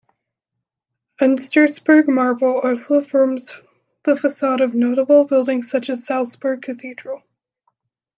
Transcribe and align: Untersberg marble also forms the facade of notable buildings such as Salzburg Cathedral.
Untersberg 1.21 2.07
marble 2.07 2.59
also 2.61 3.01
forms 3.01 3.61
the 4.03 4.15
facade 4.15 4.59
of 4.59 4.73
notable 4.73 5.25
buildings 5.25 5.69
such 5.69 5.91
as 5.91 6.07
Salzburg 6.07 6.63
Cathedral. 6.63 7.21